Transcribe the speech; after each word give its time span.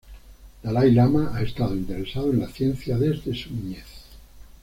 Dalai 0.63 0.89
Lama 0.95 1.31
ha 1.35 1.43
estado 1.43 1.75
interesado 1.75 2.31
en 2.31 2.39
la 2.39 2.47
ciencia 2.49 2.97
desde 2.97 3.35
su 3.35 3.51
niñez. 3.53 3.85